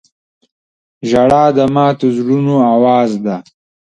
[1.09, 3.37] •ژړا د ماتو زړونو اواز دی.